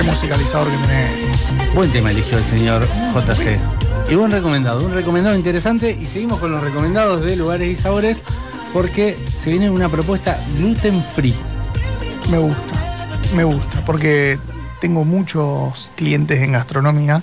Qué 0.00 0.06
musicalizador 0.06 0.66
que 0.70 0.76
tenés. 0.78 1.74
Buen 1.74 1.92
tema 1.92 2.10
eligió 2.10 2.38
el 2.38 2.44
señor 2.44 2.88
JC. 3.12 3.60
Y 4.08 4.14
buen 4.14 4.30
recomendado, 4.30 4.82
un 4.82 4.94
recomendado 4.94 5.36
interesante. 5.36 5.90
Y 5.90 6.06
seguimos 6.06 6.40
con 6.40 6.50
los 6.50 6.62
recomendados 6.62 7.20
de 7.20 7.36
lugares 7.36 7.68
y 7.68 7.76
sabores 7.76 8.22
porque 8.72 9.18
se 9.28 9.50
viene 9.50 9.68
una 9.68 9.90
propuesta 9.90 10.42
gluten 10.56 11.04
free. 11.04 11.34
Me 12.30 12.38
gusta, 12.38 13.04
me 13.36 13.44
gusta, 13.44 13.84
porque 13.84 14.38
tengo 14.80 15.04
muchos 15.04 15.90
clientes 15.96 16.40
en 16.40 16.52
gastronomía 16.52 17.22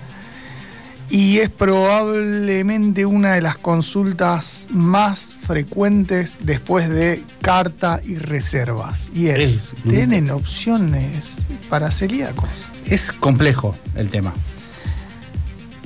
y 1.10 1.38
es 1.38 1.50
probablemente 1.50 3.06
una 3.06 3.34
de 3.34 3.42
las 3.42 3.58
consultas 3.58 4.68
más 4.72 5.34
frecuentes 5.34 6.38
después 6.42 6.90
de 6.90 7.24
carta 7.42 8.02
y 8.06 8.16
reservas. 8.18 9.08
Y 9.14 9.28
es, 9.28 9.40
Es, 9.40 9.70
¿tienen 9.88 10.30
opciones 10.32 11.34
para 11.70 11.92
celíacos? 11.92 12.50
Es 12.86 13.12
complejo 13.12 13.76
el 13.96 14.10
tema. 14.10 14.34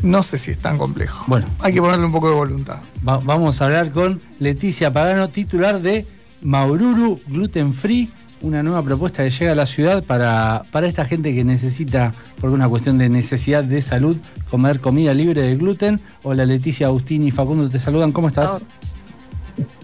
No 0.02 0.24
sé 0.24 0.40
si 0.40 0.52
es 0.52 0.58
tan 0.58 0.78
complejo. 0.80 1.24
Bueno. 1.28 1.48
Hay 1.60 1.74
que 1.74 1.82
ponerle 1.82 2.06
un 2.06 2.12
poco 2.12 2.30
de 2.30 2.36
voluntad. 2.36 2.80
Va- 3.08 3.20
vamos 3.20 3.62
a 3.62 3.66
hablar 3.66 3.92
con 3.92 4.20
Leticia 4.40 4.92
Pagano, 4.92 5.30
titular 5.30 5.80
de 5.80 6.08
Maururu 6.42 7.22
Gluten 7.28 7.74
Free, 7.76 8.10
una 8.42 8.64
nueva 8.64 8.82
propuesta 8.84 9.24
que 9.24 9.30
llega 9.30 9.52
a 9.52 9.56
la 9.56 9.66
ciudad 9.66 10.04
para, 10.04 10.64
para 10.72 10.88
esta 10.88 11.06
gente 11.06 11.34
que 11.34 11.44
necesita, 11.44 12.14
por 12.40 12.50
una 12.50 12.68
cuestión 12.68 12.98
de 12.98 13.10
necesidad 13.10 13.64
de 13.64 13.82
salud, 13.82 14.18
comer 14.50 14.80
comida 14.80 15.14
libre 15.14 15.42
de 15.42 15.56
gluten. 15.56 16.00
Hola 16.24 16.46
Leticia, 16.46 16.88
Agustín 16.88 17.24
y 17.24 17.32
Facundo 17.32 17.70
te 17.70 17.80
saludan, 17.80 18.12
¿cómo 18.12 18.28
estás? 18.28 18.62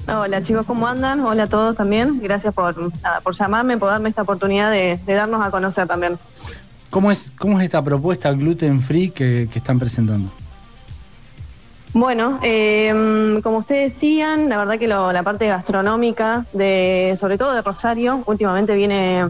Hola 0.08 0.42
chicos, 0.42 0.66
¿cómo 0.66 0.88
andan? 0.88 1.20
Hola 1.20 1.44
a 1.44 1.48
todos 1.48 1.76
también. 1.76 2.20
Gracias 2.22 2.54
por, 2.54 2.76
nada, 3.04 3.20
por 3.22 3.36
llamarme, 3.36 3.78
por 3.78 3.90
darme 3.90 4.10
esta 4.10 4.22
oportunidad 4.22 4.72
de, 4.72 4.98
de 5.06 5.14
darnos 5.14 5.46
a 5.46 5.52
conocer 5.52 5.88
también. 5.88 6.18
¿Cómo 6.90 7.12
es, 7.12 7.32
¿Cómo 7.38 7.60
es 7.60 7.66
esta 7.66 7.84
propuesta 7.84 8.32
gluten 8.32 8.82
free 8.82 9.10
que, 9.10 9.50
que 9.52 9.60
están 9.60 9.78
presentando? 9.78 10.32
Bueno, 12.00 12.38
eh, 12.44 12.94
como 13.42 13.58
ustedes 13.58 13.94
decían, 13.96 14.50
la 14.50 14.60
verdad 14.60 14.78
que 14.78 14.88
lo- 14.88 15.12
la 15.12 15.24
parte 15.24 15.48
gastronómica, 15.48 16.46
de, 16.52 17.16
sobre 17.20 17.40
todo 17.40 17.54
de 17.56 17.64
Rosario, 17.64 18.22
últimamente 18.28 18.76
viene 18.76 19.28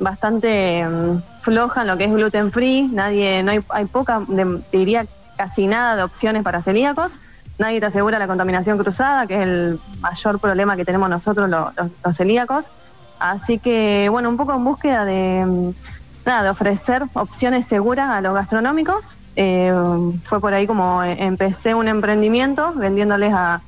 bastante 0.00 0.84
mm, 0.84 1.18
floja 1.42 1.82
en 1.82 1.86
lo 1.86 1.96
que 1.96 2.04
es 2.06 2.12
gluten 2.12 2.50
free. 2.50 2.88
Nadie, 2.92 3.44
no 3.44 3.52
hay, 3.52 3.60
hay 3.68 3.84
poca, 3.86 4.24
de- 4.26 4.64
diría 4.72 5.06
casi 5.36 5.68
nada 5.68 5.94
de 5.94 6.02
opciones 6.02 6.42
para 6.42 6.60
celíacos. 6.60 7.20
Nadie 7.56 7.78
te 7.78 7.86
asegura 7.86 8.18
la 8.18 8.26
contaminación 8.26 8.78
cruzada, 8.78 9.28
que 9.28 9.34
es 9.36 9.42
el 9.42 9.80
mayor 10.00 10.40
problema 10.40 10.76
que 10.76 10.84
tenemos 10.84 11.08
nosotros 11.08 11.48
lo- 11.48 11.72
los, 12.04 12.16
celíacos. 12.16 12.72
Así 13.20 13.60
que, 13.60 14.08
bueno, 14.10 14.28
un 14.28 14.36
poco 14.36 14.54
en 14.54 14.64
búsqueda 14.64 15.04
de, 15.04 15.72
nada, 16.24 16.42
de 16.42 16.50
ofrecer 16.50 17.04
opciones 17.14 17.66
seguras 17.66 18.10
a 18.10 18.20
los 18.20 18.34
gastronómicos. 18.34 19.16
Eh, 19.36 19.72
fue 20.24 20.40
por 20.40 20.52
ahí 20.52 20.66
como 20.66 21.02
eh, 21.02 21.16
empecé 21.20 21.74
un 21.74 21.88
emprendimiento 21.88 22.72
vendiéndoles 22.74 23.32
a, 23.32 23.60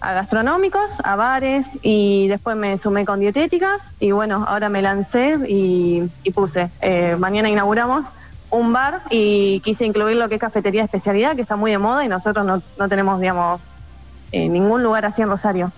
a 0.00 0.12
gastronómicos, 0.12 1.00
a 1.04 1.16
bares 1.16 1.78
y 1.82 2.28
después 2.28 2.56
me 2.56 2.78
sumé 2.78 3.04
con 3.04 3.20
dietéticas 3.20 3.92
y 4.00 4.10
bueno, 4.10 4.44
ahora 4.48 4.68
me 4.68 4.82
lancé 4.82 5.36
y, 5.48 6.02
y 6.22 6.30
puse, 6.30 6.70
eh, 6.80 7.16
mañana 7.18 7.48
inauguramos 7.48 8.06
un 8.50 8.72
bar 8.72 9.02
y 9.10 9.60
quise 9.60 9.84
incluir 9.84 10.16
lo 10.16 10.28
que 10.28 10.36
es 10.36 10.40
cafetería 10.40 10.82
de 10.82 10.86
especialidad, 10.86 11.34
que 11.34 11.42
está 11.42 11.56
muy 11.56 11.72
de 11.72 11.78
moda 11.78 12.04
y 12.04 12.08
nosotros 12.08 12.46
no, 12.46 12.62
no 12.78 12.88
tenemos, 12.88 13.20
digamos, 13.20 13.60
eh, 14.32 14.48
ningún 14.48 14.82
lugar 14.82 15.04
así 15.04 15.22
en 15.22 15.28
Rosario. 15.28 15.72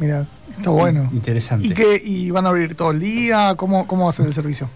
Mira, 0.00 0.24
está 0.56 0.70
bueno. 0.70 1.08
Interesante. 1.12 1.66
¿Y 1.66 1.70
qué? 1.70 2.00
¿Y 2.02 2.30
van 2.30 2.46
a 2.46 2.48
abrir 2.48 2.74
todo 2.74 2.90
el 2.90 3.00
día? 3.00 3.54
¿Cómo, 3.56 3.86
cómo 3.86 4.04
va 4.04 4.10
a 4.10 4.12
ser 4.12 4.26
el 4.26 4.32
servicio? 4.32 4.68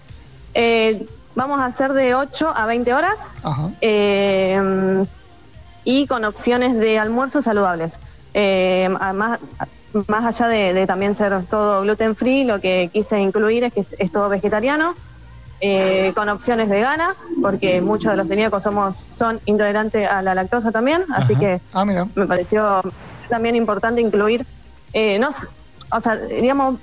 Eh, 0.53 1.05
vamos 1.35 1.59
a 1.59 1.65
hacer 1.65 1.93
de 1.93 2.15
8 2.15 2.53
a 2.55 2.65
20 2.65 2.93
horas 2.93 3.31
Ajá. 3.43 3.69
eh, 3.81 5.03
y 5.83 6.07
con 6.07 6.23
opciones 6.25 6.77
de 6.77 6.99
almuerzos 6.99 7.43
saludables. 7.45 7.99
Eh, 8.33 8.89
además, 8.99 9.39
más 10.07 10.25
allá 10.25 10.47
de, 10.47 10.73
de 10.73 10.87
también 10.87 11.15
ser 11.15 11.43
todo 11.45 11.81
gluten 11.81 12.15
free, 12.15 12.43
lo 12.43 12.59
que 12.61 12.89
quise 12.93 13.19
incluir 13.19 13.63
es 13.65 13.73
que 13.73 13.81
es, 13.81 13.95
es 13.99 14.11
todo 14.11 14.29
vegetariano, 14.29 14.95
eh, 15.59 16.11
con 16.15 16.29
opciones 16.29 16.67
veganas, 16.69 17.27
porque 17.41 17.79
muchos 17.81 18.11
de 18.11 18.17
los 18.17 18.27
celíacos 18.27 18.63
somos, 18.63 18.97
son 18.97 19.39
intolerantes 19.45 20.09
a 20.09 20.21
la 20.21 20.35
lactosa 20.35 20.71
también, 20.71 21.03
así 21.13 21.33
Ajá. 21.33 21.39
que 21.39 21.61
Ah, 21.73 21.85
me 21.85 22.25
pareció 22.27 22.81
también 23.29 23.55
importante 23.55 24.01
incluir, 24.01 24.45
eh, 24.93 25.19
no, 25.19 25.29
o 25.91 26.01
sea, 26.01 26.15
digamos, 26.17 26.79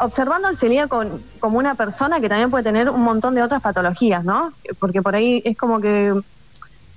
observando 0.00 0.48
al 0.48 0.56
celíaco 0.56 1.04
como 1.38 1.58
una 1.58 1.74
persona 1.74 2.20
que 2.20 2.28
también 2.28 2.50
puede 2.50 2.64
tener 2.64 2.90
un 2.90 3.02
montón 3.02 3.34
de 3.34 3.42
otras 3.42 3.62
patologías, 3.62 4.24
¿no? 4.24 4.52
Porque 4.78 5.02
por 5.02 5.14
ahí 5.14 5.42
es 5.44 5.56
como 5.56 5.80
que 5.80 6.14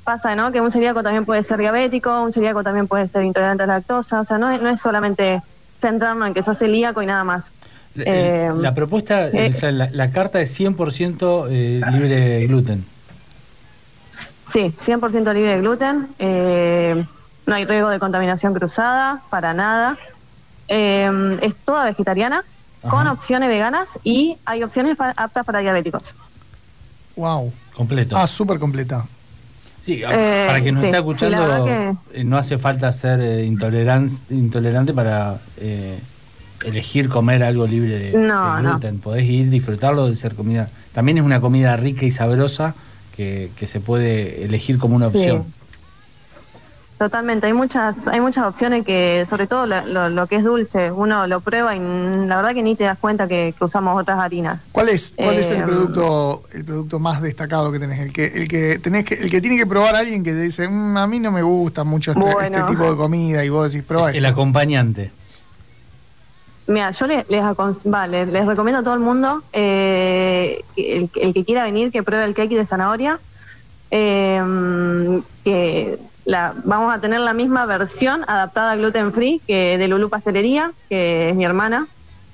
pasa, 0.03 0.35
¿no? 0.35 0.51
Que 0.51 0.61
un 0.61 0.71
celíaco 0.71 1.03
también 1.03 1.25
puede 1.25 1.43
ser 1.43 1.59
diabético, 1.59 2.21
un 2.21 2.33
celíaco 2.33 2.63
también 2.63 2.87
puede 2.87 3.07
ser 3.07 3.23
intolerante 3.23 3.63
a 3.63 3.67
la 3.67 3.75
lactosa, 3.75 4.21
o 4.21 4.23
sea, 4.23 4.37
no 4.37 4.49
es, 4.49 4.61
no 4.61 4.69
es 4.69 4.81
solamente 4.81 5.41
centrarnos 5.77 6.27
en 6.27 6.33
que 6.33 6.41
sos 6.43 6.57
celíaco 6.57 7.01
y 7.01 7.05
nada 7.05 7.23
más. 7.23 7.51
La, 7.95 8.03
Eh, 8.07 8.51
la 8.57 8.73
propuesta, 8.73 9.27
eh, 9.27 9.51
o 9.55 9.57
sea, 9.57 9.71
la, 9.71 9.89
la 9.91 10.09
carta 10.11 10.41
es 10.41 10.59
100% 10.59 11.47
eh, 11.49 11.81
libre 11.91 12.09
de 12.09 12.47
gluten. 12.47 12.85
Sí, 14.47 14.73
100% 14.77 15.33
libre 15.33 15.55
de 15.55 15.59
gluten. 15.59 16.07
eh, 16.19 17.05
no 17.45 17.55
hay 17.55 17.65
riesgo 17.65 17.89
de 17.89 17.99
contaminación 17.99 18.53
cruzada, 18.53 19.21
para 19.29 19.53
nada. 19.53 19.97
Es 20.67 21.55
toda 21.65 21.83
vegetariana, 21.83 22.43
con 22.89 23.07
opciones 23.07 23.49
veganas 23.49 23.99
y 24.03 24.37
hay 24.45 24.63
opciones 24.63 24.95
pa- 24.97 25.13
aptas 25.15 25.45
para 25.45 25.59
diabéticos. 25.59 26.15
Wow. 27.15 27.51
Completo. 27.75 28.17
Ah, 28.17 28.27
súper 28.27 28.59
completa. 28.59 29.05
Sí, 29.85 30.01
Eh, 30.03 30.43
para 30.47 30.61
quien 30.61 30.75
nos 30.75 30.81
sí, 30.81 30.87
está 30.87 30.99
sí, 30.99 31.03
la 31.03 31.11
escuchando, 31.37 31.97
eh, 32.13 32.23
no 32.23 32.37
hace 32.37 32.57
falta 32.57 32.91
ser 32.91 33.19
eh, 33.19 33.45
intoleran- 33.45 34.09
intolerante 34.29 34.93
para 34.93 35.37
eh, 35.57 35.99
elegir 36.63 37.09
comer 37.09 37.43
algo 37.43 37.67
libre 37.67 37.99
de, 37.99 38.11
No, 38.17 38.55
de 38.57 38.61
no. 38.63 38.69
gluten. 38.71 38.99
Podés 38.99 39.25
ir, 39.29 39.49
disfrutarlo 39.49 40.07
de 40.07 40.15
ser 40.15 40.35
comida. 40.35 40.69
También 40.93 41.17
es 41.17 41.23
una 41.23 41.41
comida 41.41 41.75
rica 41.75 42.05
y 42.05 42.11
sabrosa 42.11 42.75
que, 43.15 43.51
que 43.57 43.67
se 43.67 43.79
puede 43.81 44.45
elegir 44.45 44.77
como 44.77 44.95
una 44.95 45.09
Sí. 45.09 45.19
Totalmente, 46.97 47.47
hay 47.47 47.53
muchas, 47.53 48.07
hay 48.07 48.21
muchas 48.21 48.45
opciones 48.45 48.85
que, 48.85 49.25
sobre 49.27 49.47
todo 49.47 49.65
lo, 49.65 49.85
lo- 49.87 50.09
lo 50.09 50.27
que 50.27 50.35
es 50.37 50.43
dulce, 50.43 50.91
uno 50.91 51.27
lo 51.27 51.41
prueba 51.41 51.75
y 51.75 51.79
la 51.79 52.37
verdad 52.37 52.53
que 52.53 52.61
ni 52.63 52.75
te 52.75 52.83
das 52.85 52.97
cuenta 52.97 53.27
que, 53.27 53.53
que 53.57 53.65
usamos 53.65 53.99
otras 53.99 54.19
harinas. 54.19 54.69
¿Cuál 54.71 54.89
es, 54.89 55.13
cuál 55.17 55.37
es 55.37 55.49
el 55.49 55.61
Eh, 55.61 55.63
producto 55.63 56.43
el 56.53 56.63
producto 56.63 56.99
más 56.99 57.21
destacado 57.21 57.71
que 57.71 57.79
tenés? 57.79 57.99
El 57.99 58.13
que 58.13 58.25
el 58.27 58.47
que 58.47 58.79
tenés 58.79 59.05
que 59.05 59.15
el 59.15 59.29
que 59.31 59.41
tiene 59.41 59.57
que 59.57 59.65
probar 59.65 59.95
alguien 59.95 60.23
que 60.23 60.31
te 60.31 60.41
dice, 60.41 60.67
"Mm, 60.69 60.95
a 60.97 61.07
mí 61.07 61.19
no 61.19 61.31
me 61.31 61.41
gusta 61.41 61.83
mucho 61.83 62.11
este, 62.11 62.21
Bueno. 62.23 62.59
este 62.59 62.71
tipo 62.71 62.89
de 62.89 62.95
comida 62.95 63.43
y 63.43 63.49
vos 63.49 63.71
decís, 63.73 63.85
prueba 63.85 64.11
El 64.11 64.17
esto". 64.17 64.27
acompañante. 64.29 65.11
Mira, 66.67 66.91
yo 66.91 67.07
les, 67.07 67.27
les, 67.29 68.27
les 68.29 68.45
recomiendo 68.45 68.79
a 68.79 68.83
todo 68.83 68.93
el 68.93 68.99
mundo, 69.01 69.43
eh, 69.51 70.61
el, 70.77 71.09
el 71.21 71.33
que 71.33 71.43
quiera 71.43 71.63
venir, 71.65 71.91
que 71.91 72.03
pruebe 72.03 72.23
el 72.23 72.33
cake 72.33 72.55
de 72.55 72.65
zanahoria. 72.65 73.19
Eh, 73.91 74.41
que 75.43 75.99
la, 76.25 76.53
vamos 76.63 76.93
a 76.95 76.99
tener 76.99 77.19
la 77.19 77.33
misma 77.33 77.65
versión 77.65 78.23
adaptada 78.27 78.71
a 78.71 78.75
gluten 78.75 79.11
free 79.11 79.41
que 79.45 79.77
de 79.77 79.87
Lulu 79.87 80.09
Pastelería, 80.09 80.71
que 80.89 81.29
es 81.29 81.35
mi 81.35 81.45
hermana. 81.45 81.87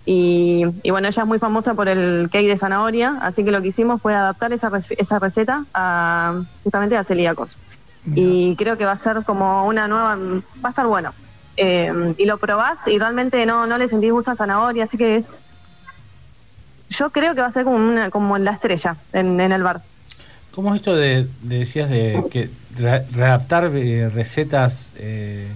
Y, 0.05 0.65
y 0.81 0.89
bueno, 0.89 1.07
ella 1.07 1.21
es 1.21 1.27
muy 1.27 1.39
famosa 1.39 1.73
por 1.75 1.87
el 1.87 2.29
cake 2.31 2.47
de 2.47 2.57
zanahoria, 2.57 3.17
así 3.21 3.43
que 3.43 3.51
lo 3.51 3.61
que 3.61 3.67
hicimos 3.67 4.01
fue 4.01 4.15
adaptar 4.15 4.51
esa, 4.53 4.71
esa 4.97 5.19
receta 5.19 5.65
a, 5.73 6.41
justamente 6.63 6.97
a 6.97 7.03
celíacos. 7.03 7.57
Y 8.15 8.55
creo 8.55 8.77
que 8.77 8.85
va 8.85 8.93
a 8.93 8.97
ser 8.97 9.23
como 9.23 9.67
una 9.67 9.87
nueva, 9.87 10.15
va 10.15 10.69
a 10.69 10.69
estar 10.69 10.87
bueno. 10.87 11.13
Eh, 11.57 12.15
y 12.17 12.25
lo 12.25 12.37
probás 12.37 12.87
y 12.87 12.97
realmente 12.97 13.45
no, 13.45 13.67
no 13.67 13.77
le 13.77 13.87
sentís 13.87 14.11
gusto 14.11 14.31
a 14.31 14.35
zanahoria, 14.35 14.85
así 14.85 14.97
que 14.97 15.17
es, 15.17 15.41
yo 16.89 17.09
creo 17.09 17.35
que 17.35 17.41
va 17.41 17.47
a 17.47 17.51
ser 17.51 17.65
como, 17.65 17.75
una, 17.75 18.09
como 18.09 18.37
la 18.37 18.51
estrella 18.51 18.95
en, 19.11 19.39
en 19.39 19.51
el 19.51 19.61
bar. 19.61 19.81
¿Cómo 20.53 20.73
es 20.73 20.79
esto 20.79 20.95
de, 20.95 21.27
de- 21.43 21.59
decías 21.59 21.89
de 21.89 22.23
que 22.31 22.49
re- 22.77 23.05
readaptar 23.11 23.71
eh, 23.73 24.09
recetas 24.09 24.87
eh, 24.97 25.47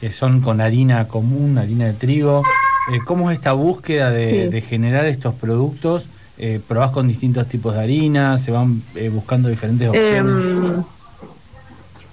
que 0.00 0.10
son 0.10 0.40
con 0.40 0.60
harina 0.60 1.08
común, 1.08 1.58
harina 1.58 1.86
de 1.86 1.94
trigo? 1.94 2.42
Eh, 2.92 2.98
¿Cómo 3.04 3.30
es 3.30 3.38
esta 3.38 3.52
búsqueda 3.52 4.10
de, 4.10 4.22
Sí. 4.22 4.36
de 4.48 4.60
generar 4.60 5.06
estos 5.06 5.34
productos? 5.34 6.06
Eh, 6.38 6.60
¿Probás 6.66 6.90
con 6.90 7.08
distintos 7.08 7.48
tipos 7.48 7.74
de 7.74 7.80
harina? 7.80 8.36
¿Se 8.38 8.50
van 8.50 8.82
buscando 9.12 9.48
diferentes 9.48 9.88
opciones? 9.88 10.44
Eh, 10.44 10.82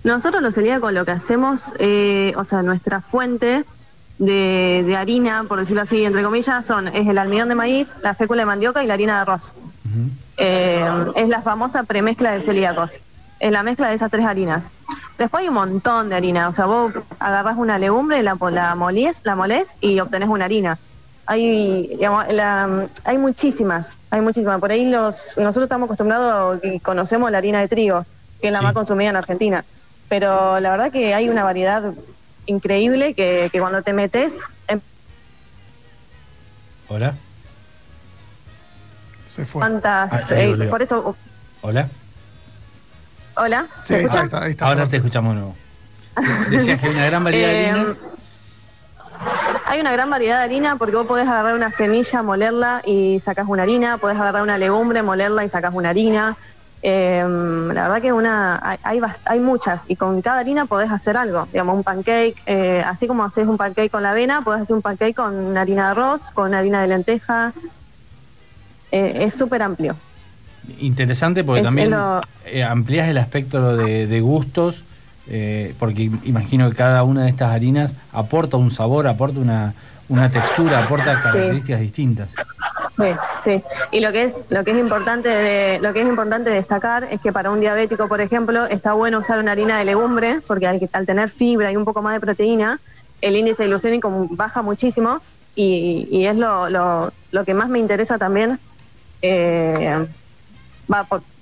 nosotros 0.04 0.42
los 0.42 0.54
celíacos 0.56 0.94
lo 0.94 1.04
que 1.06 1.12
hacemos, 1.12 1.74
eh, 1.80 2.34
o 2.38 2.46
sea, 2.46 2.62
nuestra 2.64 3.02
fuente 3.02 3.64
de, 4.18 4.84
de 4.86 4.96
harina, 4.96 5.44
por 5.48 5.60
decirlo 5.60 5.82
así, 5.82 6.04
entre 6.06 6.24
comillas, 6.24 6.66
son 6.66 6.88
es 6.90 7.08
el 7.08 7.18
almidón 7.18 7.50
de 7.50 7.56
maíz, 7.56 7.96
la 8.04 8.14
fécula 8.16 8.44
de 8.44 8.46
mandioca 8.46 8.84
y 8.84 8.88
la 8.88 8.94
harina 8.94 9.16
de 9.16 9.22
arroz. 9.22 9.56
Eh, 10.40 10.88
es 11.16 11.28
la 11.30 11.42
famosa 11.42 11.84
premezcla 11.84 12.32
de 12.32 12.42
celíacos. 12.42 13.00
Es 13.40 13.52
la 13.52 13.64
mezcla 13.64 13.90
de 13.90 13.96
esas 13.96 14.10
tres 14.12 14.26
harinas. 14.26 14.72
Después 15.18 15.42
hay 15.42 15.50
un 15.50 15.56
montón 15.56 16.10
de 16.10 16.16
harina. 16.16 16.48
O 16.50 16.54
sea, 16.54 16.66
vos 16.66 16.94
agarrás 17.20 17.58
una 17.58 17.78
legumbre, 17.78 18.24
la, 18.24 18.38
la 18.52 18.76
molés, 18.76 19.20
la 19.24 19.36
molés 19.36 19.78
y 19.82 20.00
obtenés 20.00 20.30
una 20.30 20.46
harina. 20.46 20.78
hay, 21.32 21.90
digamos, 21.90 22.26
la- 22.34 22.88
hay 23.04 23.18
muchísimas, 23.20 24.00
hay 24.10 24.20
muchísimas. 24.22 24.60
Por 24.60 24.72
ahí 24.72 24.86
los, 24.90 25.38
nosotros 25.38 25.64
estamos 25.66 25.86
acostumbrados 25.86 26.60
y 26.64 26.80
conocemos 26.80 27.30
la 27.30 27.38
harina 27.38 27.60
de 27.60 27.68
trigo, 27.68 28.04
que 28.42 28.48
es 28.48 28.52
la 28.52 28.60
Sí. 28.60 28.66
más 28.66 28.74
consumida 28.74 29.12
en 29.12 29.16
Argentina. 29.16 29.64
Pero 30.08 30.60
la 30.60 30.72
verdad 30.72 30.92
que 30.92 31.14
hay 31.14 31.30
una 31.30 31.44
variedad 31.44 31.94
increíble 32.48 33.14
que, 33.14 33.50
que 33.52 33.60
cuando 33.60 33.84
te 33.84 33.94
metes, 33.94 34.40
em- 34.68 34.82
Hola, 36.88 37.14
Se 39.30 39.46
fue. 39.46 39.64
Ah, 40.12 40.18
ahí 40.36 40.52
eh, 40.66 40.68
por 40.70 40.82
eso, 40.82 41.16
hola. 41.62 41.88
hola, 43.36 43.68
Sí, 43.84 43.96
está, 43.96 44.44
ahí 44.44 44.52
está. 44.52 44.66
Ahora 44.66 44.88
te 44.88 44.98
escuchamos 44.98 45.34
de 45.36 45.40
nuevo. 45.42 45.56
Decías 46.50 46.80
que 46.80 46.88
hay 46.88 46.94
una 46.96 47.06
gran 47.06 47.24
variedad 47.24 47.48
de 47.48 47.62
Eh, 47.64 47.70
harinas. 47.70 47.98
Hay 49.66 49.80
una 49.82 49.92
gran 49.92 50.10
variedad 50.10 50.38
de 50.40 50.44
harina 50.46 50.76
porque 50.78 50.96
vos 50.96 51.06
podés 51.06 51.28
agarrar 51.28 51.54
una 51.54 51.72
semilla, 51.72 52.24
molerla 52.24 52.82
y 52.86 53.20
sacás 53.20 53.46
una 53.48 53.64
harina, 53.64 53.98
podés 53.98 54.18
agarrar 54.20 54.42
una 54.42 54.58
legumbre, 54.58 55.04
molerla 55.04 55.46
y 55.46 55.50
sacás 55.50 55.74
una 55.74 55.90
harina. 55.90 56.36
Eh, 56.82 57.24
la 57.28 57.84
verdad 57.84 58.02
que 58.02 58.14
una 58.14 58.58
hay, 58.64 58.78
hay, 58.84 59.00
bast- 59.00 59.20
hay 59.26 59.40
muchas 59.42 59.84
y 59.90 59.98
con 59.98 60.22
cada 60.22 60.40
harina 60.40 60.66
podés 60.66 60.90
hacer 60.90 61.18
algo, 61.18 61.46
digamos 61.52 61.76
un 61.76 61.84
pancake, 61.84 62.36
eh, 62.46 62.82
así 62.88 63.06
como 63.06 63.26
haces 63.26 63.48
un 63.48 63.58
pancake 63.58 63.92
con 63.92 64.02
la 64.02 64.12
avena, 64.12 64.42
podés 64.42 64.62
hacer 64.62 64.78
un 64.78 64.82
pancake 64.82 65.14
con 65.14 65.36
una 65.36 65.62
harina 65.62 65.86
de 65.88 65.92
arroz, 65.92 66.32
con 66.32 66.54
harina 66.54 66.82
de 66.82 66.88
lenteja. 66.88 67.52
Eh, 68.92 69.20
es 69.26 69.34
súper 69.36 69.62
amplio. 69.62 69.96
Interesante 70.80 71.44
porque 71.44 71.62
es- 71.62 71.66
también 71.66 71.92
lo- 71.92 72.22
eh, 72.46 72.64
amplías 72.64 73.08
el 73.08 73.18
espectro 73.18 73.76
de, 73.78 74.08
de 74.08 74.22
gustos, 74.22 74.84
eh, 75.28 75.74
porque 75.80 76.04
im- 76.10 76.20
imagino 76.24 76.70
que 76.70 76.76
cada 76.76 77.04
una 77.04 77.24
de 77.24 77.30
estas 77.30 77.52
harinas 77.52 77.96
aporta 78.14 78.58
un 78.58 78.72
sabor, 78.72 79.08
aporta 79.08 79.40
una, 79.40 79.74
una 80.10 80.30
textura, 80.30 80.80
aporta 80.84 81.16
Sí. 81.22 81.24
características 81.32 81.80
distintas. 81.82 82.36
Sí, 82.98 83.06
sí. 83.44 83.64
Y 83.92 84.02
lo 84.02 84.12
que 84.12 84.24
es 84.24 84.48
lo 84.50 84.64
que 84.66 84.72
es 84.72 84.78
importante 84.78 85.30
de, 85.30 85.80
lo 85.80 85.94
que 85.94 86.02
es 86.02 86.08
importante 86.08 86.50
destacar 86.50 87.06
es 87.10 87.22
que 87.22 87.32
para 87.32 87.50
un 87.52 87.62
diabético, 87.62 88.08
por 88.10 88.20
ejemplo, 88.20 88.66
está 88.66 88.94
bueno 88.94 89.20
usar 89.20 89.40
una 89.40 89.54
harina 89.54 89.78
de 89.80 89.86
legumbre 89.86 90.40
porque 90.46 90.68
al, 90.68 90.80
al 90.92 91.06
tener 91.06 91.30
fibra 91.30 91.72
y 91.72 91.78
un 91.78 91.86
poco 91.86 92.02
más 92.02 92.14
de 92.16 92.20
proteína, 92.20 92.80
el 93.22 93.36
índice 93.38 93.66
glucémico 93.68 94.28
baja 94.32 94.62
muchísimo 94.62 95.22
y, 95.56 96.08
y 96.12 96.26
es 96.26 96.36
lo, 96.36 96.70
lo, 96.70 97.14
lo 97.32 97.46
que 97.46 97.54
más 97.54 97.70
me 97.70 97.80
interesa 97.80 98.18
también. 98.18 98.60
Eh, 99.22 100.06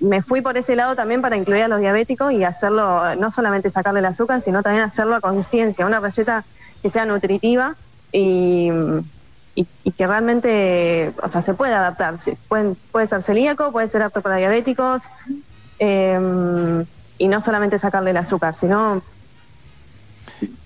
me 0.02 0.22
fui 0.22 0.42
por 0.42 0.58
ese 0.58 0.76
lado 0.76 0.96
también 0.96 1.22
para 1.22 1.38
incluir 1.38 1.64
a 1.64 1.68
los 1.70 1.80
diabéticos 1.80 2.34
y 2.34 2.44
hacerlo, 2.44 3.16
no 3.16 3.32
solamente 3.32 3.70
sacarle 3.70 4.00
el 4.00 4.06
azúcar, 4.06 4.42
sino 4.42 4.62
también 4.62 4.84
hacerlo 4.84 5.16
a 5.16 5.22
conciencia, 5.22 5.86
una 5.86 6.00
receta 6.02 6.44
que 6.82 6.90
sea 6.90 7.06
nutritiva 7.06 7.76
y, 8.12 8.70
que 9.98 10.06
realmente, 10.06 11.14
o 11.24 11.30
sea, 11.30 11.42
se 11.42 11.54
puede 11.54 11.74
adaptar. 11.74 12.16
Puede 12.92 13.08
ser 13.08 13.24
celíaco, 13.24 13.72
puede 13.72 13.88
ser 13.88 14.02
apto 14.04 14.22
para 14.22 14.36
diabéticos 14.36 15.04
eh, 15.80 16.84
y 17.18 17.28
no 17.28 17.42
solamente 17.42 17.80
sacarle 17.80 18.12
el 18.12 18.18
azúcar, 18.18 18.54
sino 18.54 19.02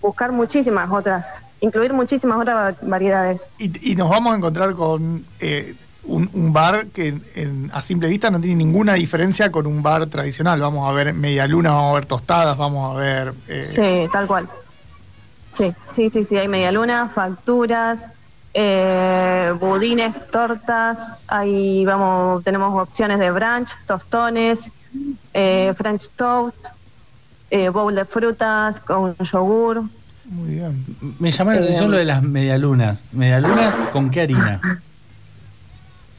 buscar 0.01 0.31
muchísimas 0.31 0.89
otras, 0.89 1.43
incluir 1.61 1.93
muchísimas 1.93 2.39
otras 2.39 2.55
va- 2.73 2.77
variedades. 2.81 3.47
Y, 3.59 3.91
y 3.91 3.95
nos 3.95 4.09
vamos 4.09 4.33
a 4.33 4.37
encontrar 4.37 4.73
con 4.73 5.23
eh, 5.39 5.75
un, 6.03 6.29
un 6.33 6.51
bar 6.53 6.87
que 6.87 7.15
en- 7.35 7.69
a 7.73 7.81
simple 7.81 8.07
vista 8.07 8.29
no 8.31 8.39
tiene 8.39 8.55
ninguna 8.55 8.93
diferencia 8.93 9.51
con 9.51 9.67
un 9.67 9.83
bar 9.83 10.07
tradicional. 10.07 10.59
Vamos 10.59 10.89
a 10.89 10.93
ver 10.93 11.13
media 11.13 11.47
luna, 11.47 11.71
vamos 11.71 11.91
a 11.91 11.95
ver 11.95 12.05
tostadas, 12.05 12.57
vamos 12.57 12.95
a 12.95 12.99
ver... 12.99 13.33
eh, 13.47 13.61
Sí, 13.61 14.09
tal 14.11 14.27
cual. 14.27 14.47
Sí, 15.49 15.73
sí, 15.87 16.09
sí, 16.09 16.23
sí, 16.23 16.37
hay 16.37 16.47
media 16.47 16.71
luna, 16.71 17.09
facturas, 17.13 18.11
eh, 18.53 19.53
budines, 19.59 20.25
tortas, 20.27 21.17
ahí 21.27 21.85
vamos, 21.85 22.43
tenemos 22.43 22.81
opciones 22.81 23.19
de 23.19 23.31
brunch, 23.31 23.69
tostones, 23.85 24.71
eh, 25.33 25.73
French 25.77 26.09
toast, 26.15 26.67
eh, 27.49 27.69
bowl 27.69 27.93
de 27.93 28.05
frutas 28.05 28.79
con 28.79 29.15
yogur. 29.17 29.83
Muy 30.25 30.51
bien. 30.55 30.85
Me 31.19 31.31
llama 31.31 31.53
la 31.55 31.59
atención 31.61 31.91
lo 31.91 31.97
de 31.97 32.05
las 32.05 32.23
medialunas. 32.23 33.03
¿Medialunas 33.11 33.75
con 33.91 34.09
qué 34.09 34.21
harina? 34.21 34.61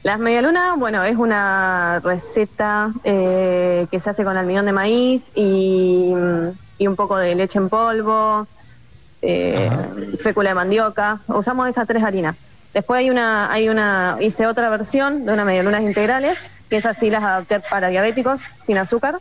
Las 0.03 0.19
medialunas, 0.19 0.77
bueno, 0.77 1.01
es 1.05 1.15
una 1.15 2.01
receta 2.03 2.91
eh, 3.05 3.87
que 3.89 4.01
se 4.01 4.09
hace 4.09 4.25
con 4.25 4.35
almidón 4.35 4.65
de 4.65 4.73
maíz 4.73 5.31
y, 5.33 6.11
y 6.77 6.87
un 6.87 6.95
poco 6.97 7.15
de 7.15 7.33
leche 7.35 7.57
en 7.57 7.69
polvo, 7.69 8.45
eh, 9.21 9.71
fécula 10.19 10.49
de 10.49 10.55
mandioca. 10.55 11.19
Usamos 11.27 11.69
esas 11.69 11.87
tres 11.87 12.03
harinas. 12.03 12.35
Después 12.73 12.99
hay 12.99 13.09
una, 13.09 13.49
hay 13.49 13.69
una, 13.69 14.17
hice 14.19 14.45
otra 14.45 14.69
versión 14.69 15.25
de 15.25 15.31
unas 15.31 15.45
medialunas 15.45 15.83
integrales, 15.83 16.37
que 16.69 16.75
esas 16.77 16.97
sí 16.97 17.09
las 17.09 17.23
adapté 17.23 17.61
para 17.61 17.87
diabéticos, 17.87 18.41
sin 18.57 18.77
azúcar. 18.77 19.19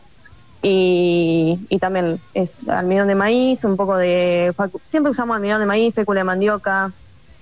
Y, 0.62 1.60
y 1.68 1.78
también 1.78 2.20
es 2.34 2.68
almidón 2.68 3.06
de 3.06 3.14
maíz, 3.14 3.64
un 3.64 3.76
poco 3.76 3.96
de... 3.96 4.52
Siempre 4.82 5.12
usamos 5.12 5.36
almidón 5.36 5.60
de 5.60 5.66
maíz, 5.66 5.94
fécula 5.94 6.20
de 6.20 6.24
mandioca, 6.24 6.90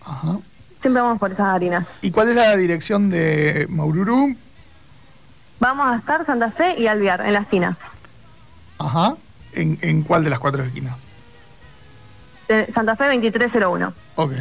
Ajá. 0.04 0.38
Siempre 0.80 1.00
vamos 1.02 1.18
por 1.20 1.30
esas 1.30 1.46
harinas. 1.46 1.94
¿Y 2.02 2.10
cuál 2.10 2.30
es 2.30 2.34
la 2.34 2.56
dirección 2.56 3.08
de 3.10 3.66
Maururu? 3.70 4.34
Vamos 5.60 5.92
a 5.92 5.96
estar 5.96 6.24
Santa 6.24 6.50
Fe 6.50 6.74
y 6.80 6.86
Alvear, 6.88 7.20
en 7.24 7.34
la 7.34 7.40
esquina. 7.40 7.76
Ajá. 8.78 9.14
¿En, 9.52 9.78
en 9.82 10.02
cuál 10.02 10.24
de 10.24 10.30
las 10.30 10.38
cuatro 10.40 10.64
esquinas? 10.64 11.06
De 12.48 12.72
Santa 12.72 12.96
Fe 12.96 13.04
2301. 13.04 13.92
Ok, 14.16 14.32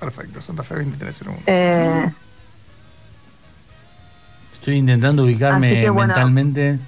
perfecto. 0.00 0.40
Santa 0.40 0.62
Fe 0.62 0.76
2301. 0.76 1.38
Eh, 1.46 2.10
Estoy 4.54 4.76
intentando 4.76 5.24
ubicarme 5.24 5.66
Así 5.66 5.76
que 5.80 5.90
bueno. 5.90 6.08
mentalmente. 6.14 6.78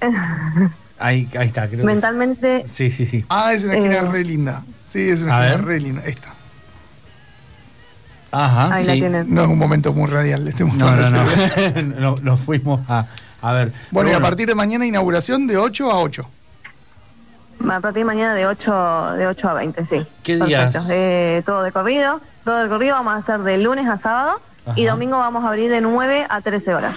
Ahí, 0.98 1.28
ahí 1.36 1.48
está, 1.48 1.66
creo. 1.66 1.80
que- 1.80 1.86
mentalmente, 1.86 2.64
Sí, 2.68 2.88
sí, 2.90 3.06
sí. 3.06 3.24
Ah, 3.28 3.52
es 3.52 3.64
una 3.64 3.74
esquina 3.74 3.96
Eh. 3.96 4.06
re 4.10 4.24
linda. 4.24 4.62
Sí, 4.84 5.08
es 5.10 5.20
una 5.22 5.32
esquina 5.44 5.56
ver. 5.56 5.64
re 5.64 5.80
linda. 5.80 6.02
Esta. 6.06 6.32
Ajá, 8.32 8.74
ahí 8.74 8.84
la 8.86 8.92
sí. 8.94 9.00
tienen. 9.00 9.32
No 9.34 9.42
es 9.42 9.48
un 9.48 9.58
momento 9.58 9.92
muy 9.92 10.08
radial, 10.10 10.44
le 10.44 10.50
estoy 10.50 10.70
No, 10.72 10.90
no, 10.96 11.10
no. 11.10 11.24
no. 12.00 12.16
Nos 12.22 12.40
fuimos 12.40 12.80
a, 12.88 13.06
a 13.42 13.52
ver. 13.52 13.72
Bueno, 13.90 14.08
y 14.08 14.12
Pero 14.12 14.24
a 14.24 14.28
partir 14.28 14.48
de 14.48 14.54
mañana 14.54 14.86
inauguración 14.86 15.46
de 15.46 15.56
8 15.58 15.90
a 15.90 16.00
8. 16.00 16.24
a 17.70 17.80
partir 17.80 18.00
de 18.00 18.04
mañana 18.04 18.34
de 18.34 18.46
8, 18.46 19.12
de 19.18 19.26
8 19.26 19.48
a 19.48 19.52
20, 19.54 19.84
sí. 19.86 20.06
¿Qué 20.22 20.38
Perfecto. 20.38 20.46
días? 20.80 20.88
Eh, 20.90 21.42
todo 21.46 21.62
de 21.62 21.72
corrido. 21.72 22.20
Todo 22.44 22.56
de 22.62 22.68
corrido 22.68 22.94
vamos 22.96 23.14
a 23.14 23.16
hacer 23.18 23.40
de 23.40 23.58
lunes 23.58 23.86
a 23.86 23.98
sábado 23.98 24.40
y 24.76 24.82
Ajá. 24.86 24.92
domingo 24.92 25.18
vamos 25.18 25.44
a 25.44 25.48
abrir 25.48 25.70
de 25.70 25.80
9 25.80 26.26
a 26.28 26.40
13 26.40 26.74
horas. 26.74 26.94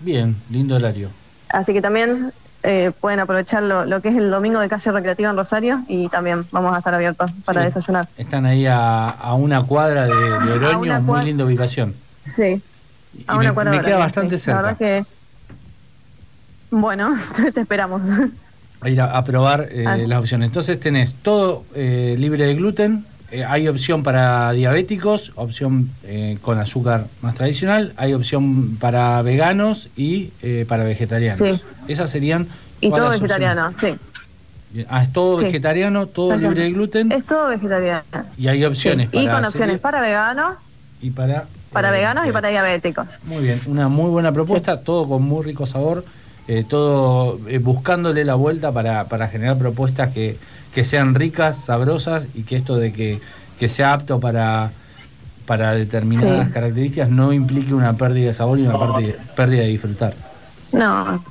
Bien, 0.00 0.36
lindo 0.50 0.76
horario. 0.76 1.10
Así 1.50 1.72
que 1.72 1.82
también 1.82 2.32
eh, 2.62 2.92
pueden 3.00 3.20
aprovechar 3.20 3.62
lo, 3.62 3.84
lo 3.86 4.00
que 4.02 4.08
es 4.08 4.16
el 4.16 4.30
domingo 4.30 4.60
de 4.60 4.68
calle 4.68 4.90
recreativa 4.92 5.30
en 5.30 5.36
Rosario 5.36 5.82
y 5.88 6.08
también 6.08 6.44
vamos 6.52 6.74
a 6.74 6.78
estar 6.78 6.94
abiertos 6.94 7.30
para 7.44 7.60
Sí. 7.62 7.66
desayunar. 7.66 8.08
Están 8.18 8.44
ahí 8.46 8.66
a, 8.66 9.08
a 9.10 9.34
una 9.34 9.62
cuadra 9.62 10.06
de, 10.06 10.14
de 10.14 10.52
Oroño, 10.52 11.00
muy 11.00 11.20
cua- 11.20 11.24
linda 11.24 11.44
ubicación. 11.44 11.94
Sí. 12.20 12.62
Y 13.16 13.24
A 13.26 13.32
me, 13.34 13.40
una 13.40 13.54
cuadra 13.54 13.70
me 13.72 13.80
queda 13.80 13.96
bastante 13.98 14.38
sí. 14.38 14.50
La 14.50 14.56
cerca. 14.56 14.62
verdad 14.62 14.78
que. 14.78 15.04
Bueno, 16.70 17.14
te 17.54 17.60
esperamos. 17.60 18.02
a 18.80 18.88
ir 18.88 19.00
a, 19.00 19.16
a 19.16 19.24
probar 19.24 19.68
eh, 19.70 20.04
las 20.06 20.18
opciones. 20.20 20.46
Entonces 20.46 20.78
tenés 20.78 21.14
todo 21.14 21.64
eh, 21.74 22.14
libre 22.18 22.44
de 22.46 22.54
gluten, 22.54 23.04
eh, 23.32 23.44
hay 23.44 23.68
opción 23.68 24.02
para 24.02 24.50
diabéticos, 24.52 25.32
opción 25.36 25.90
eh, 26.04 26.38
con 26.42 26.58
azúcar 26.58 27.06
más 27.22 27.34
tradicional, 27.34 27.92
hay 27.96 28.12
opción 28.14 28.76
para 28.76 29.22
veganos 29.22 29.88
y 29.96 30.30
eh, 30.42 30.64
para 30.68 30.84
vegetarianos. 30.84 31.38
Sí. 31.38 31.60
Esas 31.88 32.10
serían... 32.10 32.48
Y 32.80 32.90
todo 32.90 33.10
vegetariano, 33.10 33.68
opciones. 33.68 33.98
sí. 34.74 34.84
Ah, 34.88 35.02
es 35.02 35.12
todo 35.12 35.36
Sí. 35.36 35.44
vegetariano, 35.44 36.06
todo 36.06 36.36
libre 36.36 36.62
de 36.62 36.72
gluten 36.72 37.10
Es 37.12 37.24
todo 37.26 37.48
vegetariano. 37.48 38.02
y 38.38 38.46
hay 38.48 38.64
opciones 38.64 39.08
Sí, 39.10 39.18
Y 39.18 39.24
para 39.26 39.36
con 39.38 39.44
opciones 39.46 39.78
para 39.80 40.00
veganos, 40.00 40.54
y 41.02 41.10
para... 41.10 41.46
para 41.72 41.88
eh, 41.88 41.92
veganos 41.92 42.26
y 42.26 42.32
para 42.32 42.48
diabéticos. 42.48 43.18
Muy 43.24 43.42
bien, 43.42 43.60
una 43.66 43.88
muy 43.88 44.10
buena 44.10 44.32
propuesta, 44.32 44.80
todo 44.80 45.08
con 45.08 45.22
muy 45.22 45.44
rico 45.44 45.66
sabor, 45.66 46.04
todo 46.68 47.38
buscándole 47.60 48.24
la 48.24 48.34
vuelta 48.34 48.72
para, 48.72 49.04
para 49.04 49.28
generar 49.28 49.56
propuestas 49.58 50.10
que, 50.10 50.36
que 50.74 50.84
sean 50.84 51.14
ricas, 51.14 51.56
sabrosas 51.64 52.28
y 52.34 52.42
que 52.44 52.56
esto 52.56 52.76
de 52.76 52.92
que, 52.92 53.20
que 53.58 53.68
sea 53.68 53.92
apto 53.92 54.20
para, 54.20 54.70
para 55.46 55.72
determinadas 55.74 56.46
Sí. 56.48 56.52
características 56.52 57.08
no 57.10 57.32
implique 57.32 57.74
una 57.74 57.92
pérdida 57.94 58.26
de 58.28 58.34
sabor 58.34 58.58
y 58.58 58.66
una 58.66 58.78
parte- 58.78 59.16
pérdida 59.36 59.62
de 59.62 59.68
disfrutar. 59.68 60.14
No, 60.72 61.22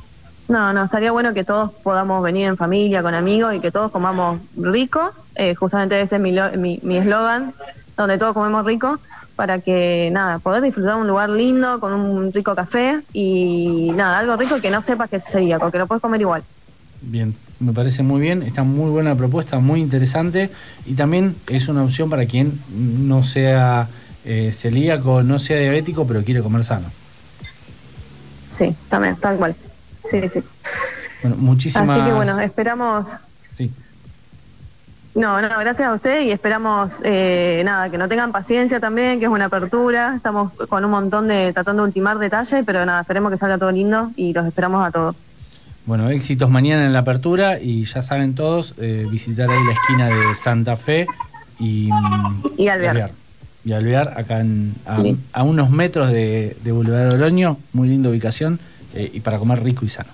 no, 0.50 0.74
no, 0.74 0.84
estaría 0.84 1.12
bueno 1.12 1.34
que 1.34 1.43
todos 1.43 1.72
podamos 1.84 2.22
venir 2.24 2.48
en 2.48 2.58
familia, 2.58 3.01
con 3.01 3.13
amigos 3.13 3.53
y 3.55 3.60
que 3.60 3.72
todos 3.72 3.91
comamos 3.91 4.39
rico. 4.58 5.12
Eh, 5.36 5.55
justamente 5.55 6.00
ese 6.01 6.17
es 6.17 6.22
mi 6.22 6.31
lo- 6.34 6.51
mi 6.58 6.79
mi 6.84 6.98
eslogan, 6.98 7.53
donde 7.96 8.17
todos 8.17 8.34
comemos 8.34 8.65
rico, 8.65 9.00
para 9.38 9.60
que, 9.60 10.10
nada, 10.12 10.39
poder 10.39 10.62
disfrutar 10.62 10.96
de 10.96 11.01
un 11.01 11.08
lugar 11.08 11.29
lindo, 11.29 11.79
con 11.79 11.93
un 11.93 12.34
rico 12.34 12.53
café 12.55 13.00
y 13.13 13.91
nada, 13.96 14.19
algo 14.19 14.36
rico 14.36 14.60
que 14.60 14.69
no 14.69 14.81
sepas 14.81 15.10
que 15.10 15.15
es 15.15 15.24
celíaco, 15.24 15.72
que 15.72 15.77
lo 15.77 15.88
puedes 15.88 16.01
comer 16.01 16.19
igual. 16.19 16.43
Bien, 17.01 17.33
me 17.59 17.73
parece 17.73 18.03
muy 18.03 18.21
bien, 18.21 18.41
está 18.43 18.63
muy 18.63 18.89
buena 18.89 19.15
propuesta, 19.15 19.59
muy 19.59 19.79
interesante 19.79 20.49
y 20.85 20.93
también 20.93 21.35
es 21.47 21.67
una 21.67 21.83
opción 21.83 22.09
para 22.09 22.25
quien 22.25 22.59
no 22.69 23.23
sea 23.23 23.87
eh, 24.25 24.51
celíaco 24.51 25.23
no 25.23 25.39
sea 25.39 25.57
diabético, 25.57 26.05
pero 26.05 26.23
quiere 26.23 26.41
comer 26.41 26.63
sano. 26.63 26.87
Sí, 28.49 28.75
también, 28.89 29.15
tal 29.15 29.37
cual. 29.37 29.55
Sí, 30.03 30.27
sí. 30.27 30.43
Bueno, 31.23 31.37
muchísimas 31.37 31.89
Así 31.89 32.05
que 32.05 32.13
bueno, 32.13 32.39
esperamos. 32.39 33.07
Sí. 33.55 33.71
No, 35.15 35.41
no, 35.41 35.47
gracias 35.47 35.87
a 35.87 35.93
usted 35.93 36.21
y 36.21 36.31
esperamos, 36.31 37.01
eh, 37.03 37.61
nada, 37.65 37.89
que 37.89 37.97
no 37.97 38.07
tengan 38.07 38.31
paciencia 38.31 38.79
también, 38.79 39.19
que 39.19 39.25
es 39.25 39.31
una 39.31 39.45
apertura. 39.45 40.13
Estamos 40.15 40.53
con 40.67 40.83
un 40.83 40.91
montón 40.91 41.27
de, 41.27 41.53
tratando 41.53 41.83
de 41.83 41.87
ultimar 41.87 42.19
detalles, 42.19 42.63
pero 42.65 42.85
nada, 42.85 43.01
esperemos 43.01 43.31
que 43.31 43.37
salga 43.37 43.57
todo 43.57 43.71
lindo 43.71 44.11
y 44.15 44.33
los 44.33 44.45
esperamos 44.45 44.85
a 44.85 44.91
todos. 44.91 45.15
Bueno, 45.89 46.08
éxitos 46.12 46.51
mañana 46.51 46.86
en 46.86 46.93
la 46.93 47.00
apertura 47.00 47.60
y 47.60 47.84
ya 47.86 48.03
saben 48.03 48.36
todos, 48.36 48.75
eh, 48.77 49.08
visitar 49.10 49.50
ahí 49.50 49.58
la 49.65 49.72
esquina 49.74 50.05
de 50.05 50.36
Santa 50.36 50.75
Fe 50.75 51.08
y, 51.58 51.89
Y 52.60 52.67
Alvear. 52.67 53.10
Y 53.65 53.72
Alvear, 53.72 54.13
acá 54.15 54.39
en- 54.39 54.75
a, 54.86 55.01
Sí. 55.01 55.17
a 55.34 55.41
unos 55.41 55.72
metros 55.72 56.12
de, 56.12 56.55
de 56.63 56.72
Boulevard 56.72 57.15
Oroño, 57.15 57.58
muy 57.74 57.88
linda 57.88 58.08
ubicación 58.12 58.60
eh, 58.93 59.10
y 59.12 59.19
para 59.22 59.39
comer 59.39 59.63
rico 59.63 59.84
y 59.84 59.89
sano. 59.89 60.10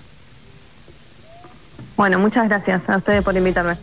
Bueno, 1.98 2.18
muchas 2.20 2.48
gracias 2.48 2.88
a 2.88 2.96
ustedes 2.96 3.22
por 3.22 3.36
invitarme. 3.36 3.74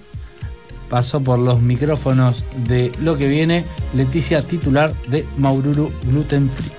Pasó 0.90 1.22
por 1.22 1.38
los 1.38 1.62
micrófonos 1.62 2.44
de 2.68 2.92
lo 3.04 3.18
que 3.20 3.28
viene 3.28 3.66
Leticia, 3.94 4.42
titular 4.42 4.92
de 5.10 5.28
Maururu 5.38 5.92
Gluten 6.08 6.50
Free. 6.50 6.72